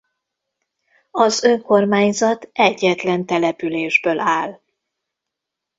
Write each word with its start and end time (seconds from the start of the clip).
Az 1.11 1.43
önkormányzat 1.43 2.49
egyetlen 2.53 3.25
településből 3.25 4.19
áll. 4.19 4.61